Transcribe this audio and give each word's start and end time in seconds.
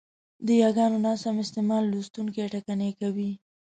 د 0.45 0.47
یاګانو 0.63 0.97
ناسم 1.05 1.35
استعمال 1.43 1.83
لوستوونکی 1.91 2.51
ټکنی 2.53 2.91
کوي، 2.99 3.31